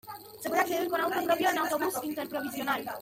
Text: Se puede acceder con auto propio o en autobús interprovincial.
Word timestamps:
Se 0.41 0.49
puede 0.49 0.61
acceder 0.63 0.87
con 0.89 0.99
auto 0.99 1.23
propio 1.23 1.47
o 1.47 1.51
en 1.51 1.57
autobús 1.59 1.93
interprovincial. 2.03 2.83